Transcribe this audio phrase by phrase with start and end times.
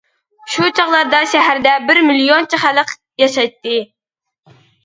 [0.53, 3.79] شۇ چاغلاردا شەھەردە بىر مىليونچە خەلق ياشايتتى.